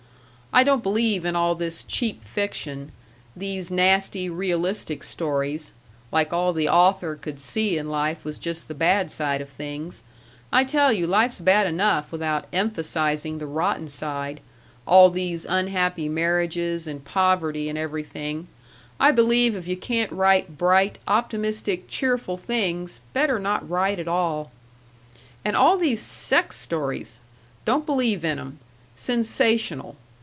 I 0.53 0.65
don't 0.65 0.83
believe 0.83 1.23
in 1.23 1.33
all 1.33 1.55
this 1.55 1.81
cheap 1.81 2.25
fiction 2.25 2.91
these 3.37 3.71
nasty 3.71 4.29
realistic 4.29 5.01
stories 5.01 5.71
(like 6.11 6.33
all 6.33 6.51
the 6.51 6.67
author 6.67 7.15
could 7.15 7.39
see 7.39 7.77
in 7.77 7.89
life 7.89 8.25
was 8.25 8.37
just 8.37 8.67
the 8.67 8.73
bad 8.75 9.09
side 9.09 9.39
of 9.39 9.47
things 9.47 10.03
I 10.51 10.65
tell 10.65 10.91
you 10.91 11.07
life's 11.07 11.39
bad 11.39 11.67
enough 11.67 12.11
without 12.11 12.47
emphasizing 12.51 13.37
the 13.37 13.47
rotten 13.47 13.87
side, 13.87 14.41
all 14.85 15.09
these 15.09 15.45
unhappy 15.45 16.09
marriages 16.09 16.85
and 16.85 17.05
poverty 17.05 17.69
and 17.69 17.77
everything 17.77 18.49
I 18.99 19.11
believe 19.11 19.55
if 19.55 19.69
you 19.69 19.77
can't 19.77 20.11
write 20.11 20.57
bright, 20.57 20.97
optimistic, 21.07 21.87
cheerful 21.87 22.35
things, 22.35 22.99
better 23.13 23.39
not 23.39 23.69
write 23.69 23.99
at 24.01 24.07
all). 24.09 24.51
And 25.45 25.55
all 25.55 25.77
these 25.77 26.01
sex 26.01 26.57
stories! 26.59 27.19
Don't 27.63 27.85
believe 27.85 28.25
in 28.25 28.37
'em! 28.37 28.59
Sensational! 28.97 29.95